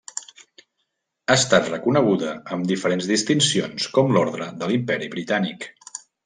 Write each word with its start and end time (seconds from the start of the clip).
Ha 1.33 1.35
estat 1.41 1.69
reconeguda 1.73 2.31
amb 2.57 2.65
diferents 2.71 3.11
distincions 3.11 3.87
com 3.99 4.11
l'Orde 4.17 4.49
de 4.63 4.71
l'Imperi 4.73 5.13
Britànic. 5.13 5.71